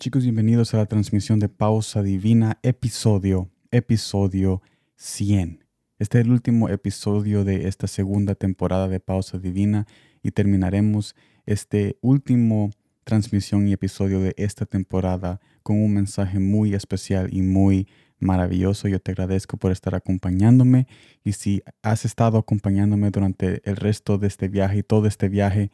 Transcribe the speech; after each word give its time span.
Chicos, 0.00 0.22
bienvenidos 0.22 0.72
a 0.72 0.78
la 0.78 0.86
transmisión 0.86 1.40
de 1.40 1.50
Pausa 1.50 2.02
Divina, 2.02 2.58
episodio, 2.62 3.50
episodio 3.70 4.62
100. 4.96 5.62
Este 5.98 6.18
es 6.18 6.24
el 6.24 6.32
último 6.32 6.70
episodio 6.70 7.44
de 7.44 7.68
esta 7.68 7.86
segunda 7.86 8.34
temporada 8.34 8.88
de 8.88 8.98
Pausa 8.98 9.36
Divina 9.36 9.86
y 10.22 10.30
terminaremos 10.30 11.14
este 11.44 11.98
último 12.00 12.70
transmisión 13.04 13.68
y 13.68 13.74
episodio 13.74 14.20
de 14.20 14.32
esta 14.38 14.64
temporada 14.64 15.38
con 15.62 15.76
un 15.76 15.92
mensaje 15.92 16.38
muy 16.38 16.72
especial 16.72 17.28
y 17.30 17.42
muy 17.42 17.86
maravilloso. 18.18 18.88
Yo 18.88 19.00
te 19.00 19.10
agradezco 19.10 19.58
por 19.58 19.70
estar 19.70 19.94
acompañándome 19.94 20.86
y 21.24 21.32
si 21.32 21.62
has 21.82 22.06
estado 22.06 22.38
acompañándome 22.38 23.10
durante 23.10 23.60
el 23.68 23.76
resto 23.76 24.16
de 24.16 24.28
este 24.28 24.48
viaje 24.48 24.78
y 24.78 24.82
todo 24.82 25.06
este 25.06 25.28
viaje, 25.28 25.70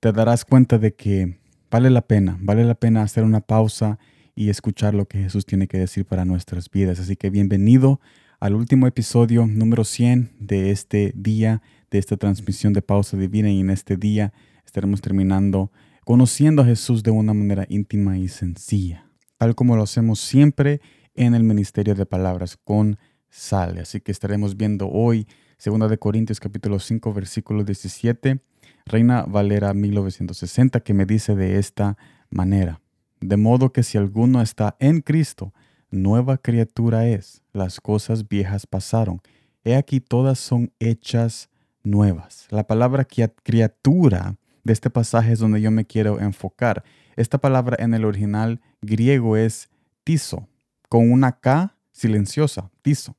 te 0.00 0.10
darás 0.12 0.46
cuenta 0.46 0.78
de 0.78 0.94
que 0.94 1.36
Vale 1.70 1.90
la 1.90 2.00
pena, 2.00 2.38
vale 2.40 2.64
la 2.64 2.74
pena 2.74 3.02
hacer 3.02 3.24
una 3.24 3.40
pausa 3.40 3.98
y 4.34 4.48
escuchar 4.48 4.94
lo 4.94 5.06
que 5.06 5.18
Jesús 5.18 5.44
tiene 5.44 5.68
que 5.68 5.76
decir 5.76 6.06
para 6.06 6.24
nuestras 6.24 6.70
vidas. 6.70 6.98
Así 6.98 7.14
que 7.14 7.28
bienvenido 7.28 8.00
al 8.40 8.54
último 8.54 8.86
episodio 8.86 9.46
número 9.46 9.84
100 9.84 10.32
de 10.40 10.70
este 10.70 11.12
día, 11.14 11.60
de 11.90 11.98
esta 11.98 12.16
transmisión 12.16 12.72
de 12.72 12.80
pausa 12.80 13.18
divina 13.18 13.50
y 13.50 13.60
en 13.60 13.68
este 13.68 13.98
día 13.98 14.32
estaremos 14.64 15.02
terminando 15.02 15.70
conociendo 16.06 16.62
a 16.62 16.64
Jesús 16.64 17.02
de 17.02 17.10
una 17.10 17.34
manera 17.34 17.66
íntima 17.68 18.16
y 18.16 18.28
sencilla, 18.28 19.04
tal 19.36 19.54
como 19.54 19.76
lo 19.76 19.82
hacemos 19.82 20.20
siempre 20.20 20.80
en 21.14 21.34
el 21.34 21.42
ministerio 21.42 21.94
de 21.94 22.06
palabras 22.06 22.56
con 22.56 22.98
sal. 23.28 23.76
Así 23.76 24.00
que 24.00 24.10
estaremos 24.10 24.56
viendo 24.56 24.88
hoy 24.88 25.26
2 25.64 25.90
de 25.90 25.98
Corintios 25.98 26.38
capítulo 26.38 26.78
5 26.78 27.12
versículo 27.12 27.64
17 27.64 28.40
Reina 28.86 29.22
Valera 29.22 29.74
1960, 29.74 30.80
que 30.80 30.94
me 30.94 31.04
dice 31.04 31.34
de 31.34 31.58
esta 31.58 31.98
manera, 32.30 32.80
de 33.20 33.36
modo 33.36 33.72
que 33.72 33.82
si 33.82 33.98
alguno 33.98 34.40
está 34.40 34.76
en 34.78 35.00
Cristo, 35.00 35.52
nueva 35.90 36.38
criatura 36.38 37.06
es, 37.06 37.42
las 37.52 37.80
cosas 37.80 38.28
viejas 38.28 38.66
pasaron, 38.66 39.20
he 39.64 39.76
aquí 39.76 40.00
todas 40.00 40.38
son 40.38 40.72
hechas 40.78 41.50
nuevas. 41.82 42.46
La 42.50 42.66
palabra 42.66 43.06
criatura 43.42 44.36
de 44.64 44.72
este 44.72 44.90
pasaje 44.90 45.32
es 45.32 45.38
donde 45.38 45.60
yo 45.60 45.70
me 45.70 45.86
quiero 45.86 46.20
enfocar. 46.20 46.84
Esta 47.16 47.38
palabra 47.38 47.76
en 47.80 47.94
el 47.94 48.04
original 48.04 48.60
griego 48.80 49.36
es 49.36 49.68
tiso, 50.04 50.48
con 50.88 51.10
una 51.10 51.32
K 51.32 51.76
silenciosa, 51.90 52.70
tiso, 52.80 53.16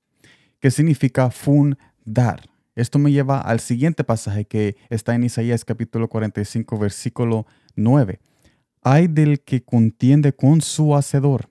que 0.60 0.72
significa 0.72 1.30
fundar. 2.10 2.50
Esto 2.76 2.98
me 2.98 3.12
lleva 3.12 3.40
al 3.40 3.60
siguiente 3.60 4.04
pasaje 4.04 4.46
que 4.46 4.78
está 4.90 5.14
en 5.14 5.24
Isaías 5.24 5.64
capítulo 5.64 6.08
45, 6.08 6.78
versículo 6.80 7.46
9. 7.76 8.20
Hay 8.82 9.08
del 9.08 9.42
que 9.42 9.62
contiende 9.62 10.34
con 10.34 10.62
su 10.62 10.96
hacedor, 10.96 11.50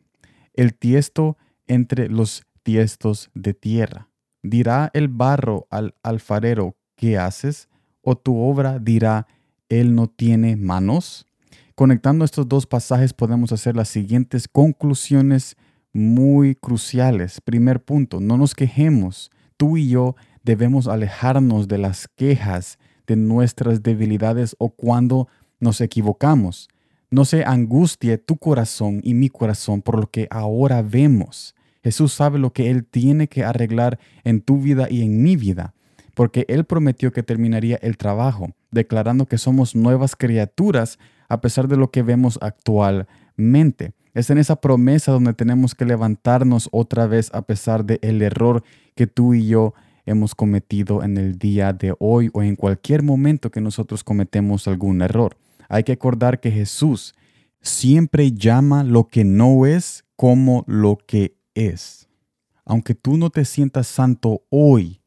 el 0.55 0.75
tiesto 0.75 1.37
entre 1.67 2.09
los 2.09 2.43
tiestos 2.63 3.31
de 3.35 3.55
tierra. 3.55 4.09
Dirá 4.43 4.91
el 4.95 5.09
barro 5.09 5.67
al 5.71 5.95
alfarero, 6.03 6.77
¿qué 6.97 7.19
haces? 7.19 7.69
O 8.01 8.17
tu 8.17 8.37
obra 8.39 8.79
dirá, 8.79 9.27
él 9.69 9.95
no 9.95 10.09
tiene 10.09 10.57
manos. 10.57 11.27
Conectando 11.75 12.25
estos 12.25 12.49
dos 12.49 12.67
pasajes 12.67 13.13
podemos 13.13 13.53
hacer 13.53 13.77
las 13.77 13.89
siguientes 13.89 14.49
conclusiones 14.49 15.57
muy 15.93 16.57
cruciales. 16.57 17.41
Primer 17.43 17.85
punto, 17.85 18.19
no 18.19 18.37
nos 18.37 18.55
quejemos. 18.55 19.31
Tú 19.57 19.77
y 19.77 19.89
yo 19.91 20.17
debemos 20.49 20.89
alejarnos 20.89 21.69
de 21.69 21.77
las 21.77 22.09
quejas 22.09 22.79
de 23.07 23.17
nuestras 23.17 23.83
debilidades 23.83 24.57
o 24.59 24.71
cuando 24.71 25.29
nos 25.61 25.83
equivocamos. 25.83 26.71
No 27.11 27.27
se 27.27 27.45
angustie 27.45 28.17
tu 28.17 28.39
corazón 28.39 29.03
y 29.05 29.13
mi 29.13 29.29
corazón 29.29 29.83
por 29.83 30.01
lo 30.01 30.11
que 30.11 30.27
ahora 30.31 30.81
vemos. 30.81 31.55
Jesús 31.83 32.15
sabe 32.15 32.39
lo 32.39 32.55
que 32.55 32.71
Él 32.71 32.87
tiene 32.87 33.29
que 33.29 33.45
arreglar 33.45 33.99
en 34.25 34.41
tu 34.41 34.59
vida 34.59 34.87
y 34.91 35.03
en 35.03 35.23
mi 35.23 35.37
vida, 35.37 35.75
porque 36.15 36.47
Él 36.49 36.65
prometió 36.65 37.13
que 37.13 37.23
terminaría 37.23 37.77
el 37.83 37.99
trabajo, 37.99 38.49
declarando 38.71 39.27
que 39.27 39.37
somos 39.37 39.77
nuevas 39.77 40.17
criaturas 40.17 40.99
a 41.29 41.43
pesar 41.43 41.69
de 41.69 41.77
lo 41.77 41.91
que 41.91 42.03
vemos 42.03 42.39
actualmente. 42.41 43.93
Es 44.15 44.31
en 44.31 44.39
esa 44.39 44.57
promesa 44.57 45.13
donde 45.13 45.35
tenemos 45.35 45.75
que 45.75 45.85
levantarnos 45.85 46.71
otra 46.73 47.07
vez 47.07 47.31
a 47.35 47.43
pesar 47.43 47.85
del 47.85 47.99
el 48.01 48.23
error 48.23 48.65
que 48.95 49.07
tú 49.07 49.35
y 49.35 49.47
yo 49.47 49.75
hemos 50.09 50.35
cometido 50.35 51.03
en 51.03 51.17
el 51.17 51.39
día 51.39 51.73
de 51.73 51.95
hoy 51.99 52.31
o 52.33 52.43
en 52.43 52.57
cualquier 52.57 53.03
momento 53.03 53.51
que 53.51 53.61
nosotros 53.61 54.03
cometemos 54.03 54.67
algún 54.67 55.03
error. 55.03 55.37
Hay 55.69 55.85
que 55.85 55.93
acordar 55.93 56.41
que 56.41 56.51
Jesús 56.51 57.15
siempre 57.61 58.33
llama 58.33 58.85
lo 58.85 59.09
que 59.09 59.25
no 59.25 59.67
es 59.67 60.05
como 60.17 60.65
lo 60.67 60.99
que 61.07 61.37
es. 61.55 62.09
Aunque 62.65 62.95
tú 62.95 63.17
no 63.17 63.31
te 63.31 63.45
sientas 63.45 63.87
santo 63.87 64.43
hoy, 64.51 65.01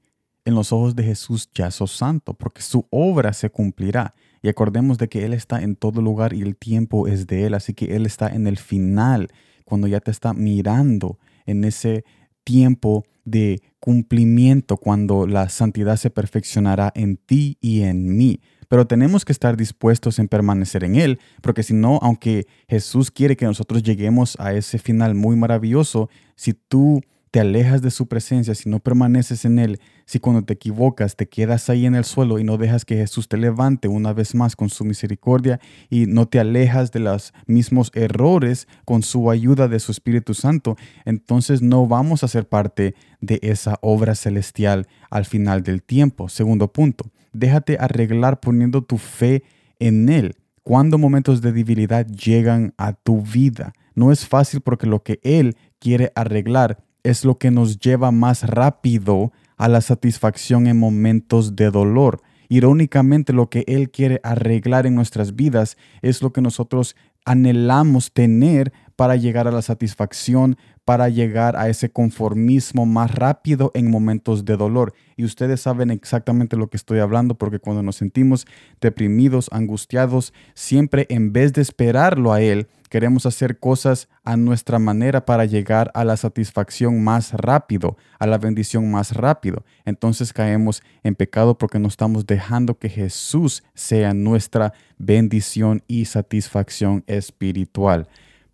en 0.46 0.56
los 0.56 0.72
ojos 0.72 0.96
de 0.96 1.04
Jesús 1.04 1.50
ya 1.54 1.70
sos 1.72 1.92
santo, 1.92 2.34
porque 2.34 2.62
su 2.62 2.88
obra 2.90 3.34
se 3.34 3.50
cumplirá. 3.50 4.16
Y 4.42 4.50
acordemos 4.50 4.98
de 4.98 5.08
que 5.08 5.26
Él 5.26 5.34
está 5.34 5.62
en 5.62 5.76
todo 5.76 6.02
lugar 6.02 6.34
y 6.34 6.42
el 6.42 6.56
tiempo 6.56 7.08
es 7.08 7.28
de 7.28 7.46
Él, 7.46 7.54
así 7.54 7.74
que 7.74 7.96
Él 7.96 8.06
está 8.06 8.28
en 8.28 8.48
el 8.48 8.58
final, 8.58 9.30
cuando 9.66 9.88
ya 9.88 10.00
te 10.00 10.12
está 10.12 10.34
mirando 10.34 11.20
en 11.46 11.64
ese 11.64 12.04
tiempo 12.44 13.06
de 13.26 13.62
cumplimiento 13.80 14.78
cuando 14.78 15.28
la 15.28 15.50
santidad 15.50 15.98
se 15.98 16.10
perfeccionará 16.10 16.92
en 16.96 17.18
ti 17.18 17.58
y 17.62 17.82
en 17.82 18.18
mí. 18.18 18.40
Pero 18.68 18.88
tenemos 18.88 19.26
que 19.26 19.34
estar 19.34 19.58
dispuestos 19.58 20.18
en 20.20 20.28
permanecer 20.30 20.84
en 20.84 20.96
Él, 20.96 21.20
porque 21.42 21.64
si 21.64 21.74
no, 21.74 22.00
aunque 22.02 22.48
Jesús 22.70 23.12
quiere 23.12 23.36
que 23.36 23.46
nosotros 23.46 23.84
lleguemos 23.84 24.38
a 24.40 24.54
ese 24.54 24.78
final 24.78 25.14
muy 25.14 25.36
maravilloso, 25.36 26.10
si 26.36 26.54
tú 26.54 27.02
te 27.32 27.40
alejas 27.40 27.82
de 27.82 27.92
su 27.92 28.08
presencia, 28.08 28.54
si 28.54 28.70
no 28.70 28.80
permaneces 28.80 29.46
en 29.46 29.58
Él, 29.58 29.80
si 30.06 30.20
cuando 30.20 30.44
te 30.44 30.54
equivocas 30.54 31.16
te 31.16 31.30
quedas 31.30 31.70
ahí 31.70 31.86
en 31.86 31.96
el 31.96 32.04
suelo 32.04 32.40
y 32.40 32.44
no 32.44 32.58
dejas 32.58 32.84
que 32.84 32.98
Jesús 32.98 33.30
te 33.30 33.38
levante 33.38 33.88
una 33.88 34.12
vez 34.12 34.36
más 34.36 34.58
con 34.58 34.70
su 34.70 34.84
misericordia 34.84 35.62
y 35.90 36.08
no 36.08 36.28
te 36.28 36.42
alejas 36.42 36.92
de 36.92 37.00
los 37.00 37.34
mismos 37.48 37.92
errores 37.96 38.68
con 38.84 39.02
su 39.02 39.32
ayuda 39.32 39.70
de 39.70 39.80
su 39.80 39.94
Espíritu 39.94 40.34
Santo, 40.34 40.76
entonces 41.06 41.62
no 41.62 41.88
vamos 41.88 42.26
a 42.26 42.28
ser 42.28 42.50
parte 42.50 42.96
de 43.22 43.40
esa 43.42 43.80
obra 43.82 44.14
celestial 44.16 44.88
al 45.10 45.24
final 45.24 45.64
del 45.64 45.84
tiempo. 45.84 46.28
Segundo 46.28 46.74
punto, 46.74 47.06
déjate 47.32 47.78
arreglar 47.80 48.42
poniendo 48.42 48.84
tu 48.84 48.98
fe 48.98 49.44
en 49.80 50.10
Él. 50.10 50.36
Cuando 50.64 50.98
momentos 50.98 51.42
de 51.42 51.54
debilidad 51.54 52.06
llegan 52.06 52.74
a 52.78 52.92
tu 52.92 53.22
vida, 53.22 53.74
no 53.96 54.12
es 54.12 54.28
fácil 54.28 54.60
porque 54.60 54.86
lo 54.86 55.02
que 55.02 55.22
Él 55.24 55.56
quiere 55.80 56.12
arreglar 56.14 56.84
es 57.04 57.26
lo 57.26 57.38
que 57.38 57.52
nos 57.52 57.80
lleva 57.80 58.12
más 58.12 58.44
rápido 58.44 59.32
a 59.58 59.68
la 59.68 59.82
satisfacción 59.82 60.68
en 60.68 60.80
momentos 60.80 61.56
de 61.56 61.72
dolor. 61.72 62.22
Irónicamente, 62.50 63.32
lo 63.32 63.50
que 63.50 63.64
Él 63.68 63.92
quiere 63.92 64.20
arreglar 64.24 64.86
en 64.86 64.96
nuestras 64.96 65.36
vidas 65.36 65.78
es 66.02 66.22
lo 66.22 66.34
que 66.34 66.42
nosotros 66.42 66.96
anhelamos 67.26 68.12
tener 68.12 68.74
para 68.96 69.16
llegar 69.16 69.48
a 69.48 69.52
la 69.52 69.62
satisfacción, 69.62 70.58
para 70.86 71.10
llegar 71.10 71.56
a 71.56 71.70
ese 71.70 71.92
conformismo 71.92 72.86
más 72.86 73.14
rápido 73.14 73.72
en 73.76 73.92
momentos 73.92 74.46
de 74.46 74.58
dolor. 74.58 74.94
Y 75.16 75.24
ustedes 75.24 75.62
saben 75.62 75.92
exactamente 75.92 76.58
lo 76.58 76.70
que 76.70 76.78
estoy 76.78 77.00
hablando 77.00 77.36
porque 77.36 77.60
cuando 77.60 77.84
nos 77.84 77.98
sentimos 77.98 78.48
deprimidos, 78.80 79.50
angustiados, 79.52 80.34
siempre 80.56 81.06
en 81.10 81.34
vez 81.34 81.54
de 81.54 81.62
esperarlo 81.62 82.34
a 82.34 82.42
Él, 82.42 82.68
queremos 82.90 83.26
hacer 83.26 83.58
cosas 83.58 84.10
a 84.24 84.36
nuestra 84.36 84.80
manera 84.80 85.26
para 85.26 85.46
llegar 85.46 85.92
a 85.94 86.04
la 86.04 86.18
satisfacción 86.18 87.04
más 87.04 87.32
rápido, 87.34 87.96
a 88.20 88.28
la 88.28 88.38
bendición 88.38 88.92
más 88.92 89.16
rápido. 89.16 89.64
Entonces 89.86 90.34
caemos 90.34 90.84
en 91.04 91.16
pecado 91.16 91.58
porque 91.58 91.80
no 91.80 91.88
estamos 91.88 92.26
dejando 92.26 92.78
que 92.78 92.90
Jesús 92.90 93.64
sea 93.76 94.14
nuestra 94.14 94.74
bendición 94.98 95.84
y 95.88 96.06
satisfacción 96.06 97.04
espiritual. 97.08 98.08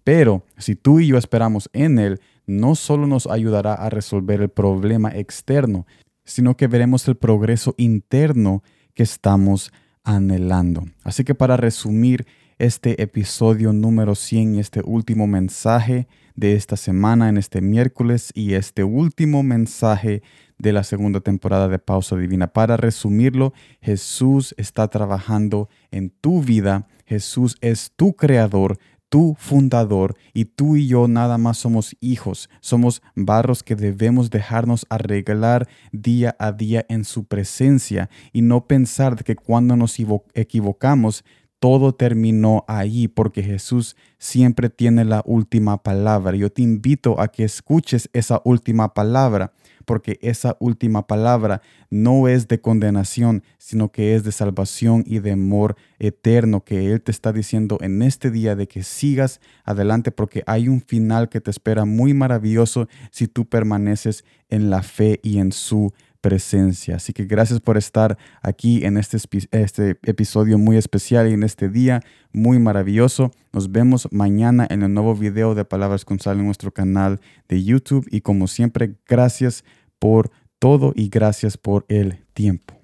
Pero 0.08 0.46
si 0.58 0.78
tú 0.78 1.02
y 1.02 1.08
yo 1.08 1.18
esperamos 1.18 1.70
en 1.74 2.00
Él, 2.00 2.22
no 2.46 2.76
solo 2.76 3.08
nos 3.08 3.28
ayudará 3.28 3.74
a 3.74 3.90
resolver 3.90 4.40
el 4.40 4.48
problema 4.48 5.10
externo, 5.10 5.86
sino 6.24 6.56
que 6.56 6.68
veremos 6.68 7.06
el 7.10 7.18
progreso 7.18 7.76
interno 7.76 8.64
que 8.94 9.04
estamos 9.04 9.74
anhelando. 10.06 10.86
Así 11.04 11.26
que 11.26 11.36
para 11.36 11.58
resumir 11.58 12.26
este 12.58 13.02
episodio 13.02 13.74
número 13.74 14.16
100 14.16 14.56
y 14.56 14.60
este 14.62 14.80
último 14.82 15.28
mensaje 15.28 16.08
de 16.36 16.56
esta 16.56 16.78
semana 16.78 17.28
en 17.28 17.38
este 17.38 17.60
miércoles 17.60 18.32
y 18.34 18.54
este 18.54 18.86
último 18.86 19.44
mensaje 19.44 20.24
de 20.58 20.72
la 20.72 20.86
segunda 20.86 21.20
temporada 21.20 21.68
de 21.68 21.80
Pausa 21.80 22.16
Divina. 22.16 22.48
Para 22.48 22.78
resumirlo, 22.78 23.52
Jesús 23.82 24.56
está 24.58 24.88
trabajando 24.88 25.68
en 25.92 26.12
tu 26.12 26.42
vida. 26.42 26.88
Jesús 27.06 27.58
es 27.62 27.92
tu 27.96 28.14
creador, 28.16 28.80
tu 29.10 29.36
fundador 29.40 30.16
y 30.34 30.46
tú 30.46 30.76
y 30.76 30.88
yo 30.88 31.08
nada 31.08 31.38
más 31.38 31.58
somos 31.58 31.96
hijos, 32.00 32.50
somos 32.60 33.02
barros 33.16 33.64
que 33.64 33.76
debemos 33.76 34.30
dejarnos 34.30 34.86
arreglar 34.90 35.68
día 35.92 36.36
a 36.40 36.52
día 36.52 36.86
en 36.90 37.06
su 37.06 37.26
presencia 37.26 38.10
y 38.34 38.42
no 38.42 38.68
pensar 38.68 39.24
que 39.24 39.36
cuando 39.36 39.76
nos 39.76 39.98
equivocamos 40.34 41.24
todo 41.60 41.96
terminó 41.96 42.66
ahí 42.68 43.08
porque 43.08 43.42
Jesús 43.42 43.96
siempre 44.20 44.70
tiene 44.70 45.06
la 45.06 45.24
última 45.26 45.82
palabra. 45.82 46.36
Yo 46.36 46.52
te 46.52 46.62
invito 46.62 47.20
a 47.20 47.30
que 47.30 47.44
escuches 47.44 48.10
esa 48.14 48.42
última 48.46 48.94
palabra 48.94 49.54
porque 49.88 50.20
esa 50.22 50.58
última 50.60 51.08
palabra 51.08 51.62
no 51.90 52.28
es 52.28 52.50
de 52.50 52.60
condenación, 52.60 53.42
sino 53.58 53.90
que 53.90 54.16
es 54.16 54.26
de 54.26 54.34
salvación 54.34 55.06
y 55.08 55.20
de 55.20 55.32
amor 55.32 55.78
eterno 55.98 56.66
que 56.66 56.92
Él 56.92 57.02
te 57.02 57.12
está 57.12 57.32
diciendo 57.32 57.78
en 57.80 58.02
este 58.02 58.30
día 58.30 58.58
de 58.58 58.68
que 58.68 58.84
sigas 58.84 59.40
adelante 59.64 60.12
porque 60.12 60.44
hay 60.46 60.68
un 60.68 60.82
final 60.82 61.30
que 61.30 61.40
te 61.40 61.52
espera 61.52 61.86
muy 61.86 62.14
maravilloso 62.14 62.90
si 63.12 63.30
tú 63.30 63.46
permaneces 63.46 64.26
en 64.50 64.70
la 64.70 64.84
fe 64.84 65.22
y 65.24 65.40
en 65.40 65.54
su 65.54 65.94
presencia. 66.22 66.98
Así 66.98 67.14
que 67.14 67.26
gracias 67.26 67.60
por 67.60 67.78
estar 67.78 68.18
aquí 68.42 68.86
en 68.86 68.98
este, 68.98 69.18
este 69.52 70.00
episodio 70.04 70.58
muy 70.58 70.78
especial 70.78 71.30
y 71.30 71.34
en 71.34 71.44
este 71.44 71.70
día 71.70 72.02
muy 72.34 72.60
maravilloso. 72.60 73.32
Nos 73.54 73.72
vemos 73.72 74.08
mañana 74.12 74.68
en 74.70 74.84
el 74.84 74.94
nuevo 74.94 75.16
video 75.16 75.56
de 75.56 75.66
Palabras 75.66 76.06
con 76.06 76.20
Sal 76.20 76.40
en 76.40 76.46
nuestro 76.46 76.72
canal 76.72 77.20
de 77.48 77.64
YouTube 77.64 78.08
y 78.12 78.22
como 78.22 78.48
siempre, 78.48 78.96
gracias 79.08 79.64
por 80.00 80.32
todo 80.60 80.94
y 80.96 81.10
gracias 81.10 81.58
por 81.58 81.86
el 81.88 82.26
tiempo. 82.34 82.77